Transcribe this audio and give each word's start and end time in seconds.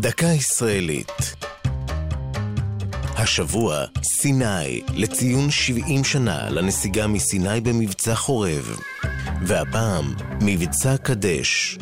דקה 0.00 0.26
ישראלית. 0.26 1.34
השבוע, 3.16 3.84
סיני, 4.02 4.80
לציון 4.94 5.50
70 5.50 6.04
שנה 6.04 6.50
לנסיגה 6.50 7.06
מסיני 7.06 7.60
במבצע 7.60 8.14
חורב. 8.14 8.76
והפעם, 9.42 10.14
מבצע 10.40 10.96
קדש. 10.96 11.78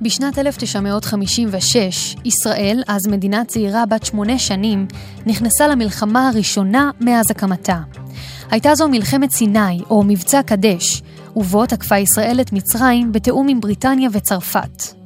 בשנת 0.00 0.38
1956, 0.38 2.16
ישראל, 2.24 2.82
אז 2.88 3.06
מדינה 3.06 3.44
צעירה 3.44 3.86
בת 3.86 4.04
שמונה 4.04 4.38
שנים, 4.38 4.86
נכנסה 5.26 5.68
למלחמה 5.68 6.28
הראשונה 6.28 6.90
מאז 7.00 7.30
הקמתה. 7.30 7.80
הייתה 8.50 8.74
זו 8.74 8.88
מלחמת 8.88 9.30
סיני, 9.30 9.80
או 9.90 10.02
מבצע 10.02 10.42
קדש, 10.42 11.02
ובו 11.36 11.66
תקפה 11.66 11.98
ישראל 11.98 12.40
את 12.40 12.52
מצרים 12.52 13.12
בתיאום 13.12 13.48
עם 13.48 13.60
בריטניה 13.60 14.08
וצרפת. 14.12 14.99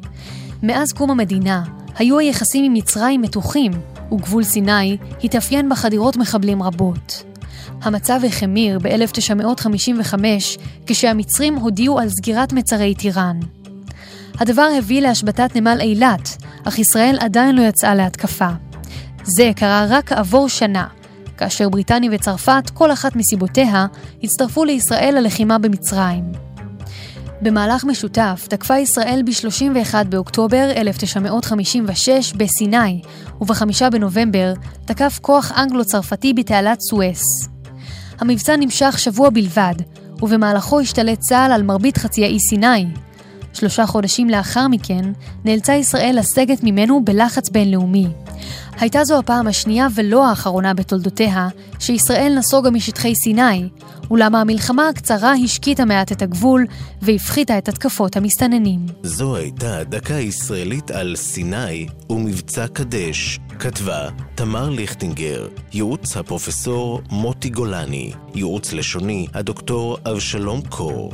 מאז 0.67 0.93
קום 0.93 1.11
המדינה, 1.11 1.63
היו 1.97 2.19
היחסים 2.19 2.65
עם 2.65 2.75
מצרים 2.75 3.23
מתוחים, 3.23 3.73
וגבול 4.13 4.45
סיני 4.45 4.97
התאפיין 5.25 5.69
בחדירות 5.69 6.17
מחבלים 6.17 6.63
רבות. 6.63 7.25
המצב 7.83 8.21
החמיר 8.27 8.79
ב-1955, 8.79 10.15
כשהמצרים 10.87 11.55
הודיעו 11.55 11.99
על 11.99 12.09
סגירת 12.09 12.53
מצרי 12.53 12.95
טיראן. 12.95 13.41
הדבר 14.41 14.69
הביא 14.79 15.01
להשבתת 15.03 15.57
נמל 15.57 15.79
אילת, 15.81 16.37
אך 16.65 16.79
ישראל 16.79 17.17
עדיין 17.21 17.57
לא 17.57 17.63
יצאה 17.63 17.95
להתקפה. 17.95 18.51
זה 19.25 19.51
קרה 19.57 19.87
רק 19.89 20.09
כעבור 20.09 20.49
שנה, 20.49 20.87
כאשר 21.37 21.69
בריטניה 21.69 22.11
וצרפת, 22.13 22.71
כל 22.75 22.93
אחת 22.93 23.17
מסיבותיה, 23.17 23.87
הצטרפו 24.23 24.65
לישראל 24.65 25.15
ללחימה 25.19 25.59
במצרים. 25.59 26.44
במהלך 27.45 27.85
משותף 27.85 28.47
תקפה 28.51 28.79
ישראל 28.79 29.23
ב-31 29.27 29.95
באוקטובר 30.09 30.71
1956 30.77 32.33
בסיני, 32.33 33.03
וב-5 33.41 33.91
בנובמבר 33.93 34.53
תקף 34.85 35.19
כוח 35.23 35.53
אנגלו-צרפתי 35.53 36.33
בתעלת 36.33 36.81
סואס. 36.81 37.49
המבצע 38.21 38.57
נמשך 38.57 38.99
שבוע 38.99 39.31
בלבד, 39.31 39.75
ובמהלכו 40.23 40.81
השתלט 40.81 41.19
צה"ל 41.21 41.53
על 41.53 41.63
מרבית 41.63 41.99
חצי 41.99 42.25
האי 42.25 42.39
סיני. 42.41 42.87
שלושה 43.53 43.87
חודשים 43.87 44.31
לאחר 44.31 44.69
מכן, 44.69 45.13
נאלצה 45.45 45.75
ישראל 45.75 46.17
לסגת 46.19 46.59
ממנו 46.63 47.05
בלחץ 47.05 47.49
בינלאומי. 47.51 48.07
הייתה 48.81 49.05
זו 49.05 49.19
הפעם 49.19 49.47
השנייה 49.47 49.87
ולא 49.95 50.29
האחרונה 50.29 50.75
בתולדותיה, 50.75 51.49
שישראל 51.79 52.35
נסוגה 52.39 52.71
משטחי 52.71 53.15
סיני, 53.15 53.69
אולם 54.11 54.35
המלחמה 54.35 54.89
הקצרה 54.89 55.33
השקיטה 55.45 55.85
מעט 55.85 56.13
את 56.13 56.23
הגבול 56.23 56.67
והפחיתה 57.03 57.59
את 57.59 57.69
התקפות 57.69 58.17
המסתננים. 58.17 58.87
זו 59.03 59.37
הייתה 59.37 59.85
דקה 59.85 60.15
ישראלית 60.15 60.91
על 60.91 61.17
סיני 61.17 61.87
ומבצע 62.11 62.67
קדש. 62.67 63.39
כתבה 63.59 64.09
תמר 64.35 64.71
ליכטינגר, 64.71 65.49
ייעוץ 65.73 66.17
הפרופסור 66.17 67.01
מוטי 67.11 67.51
גולני, 67.51 68.13
ייעוץ 68.35 68.73
לשוני 68.73 69.27
הדוקטור 69.35 69.99
אבשלום 70.05 70.61
קור. 70.69 71.13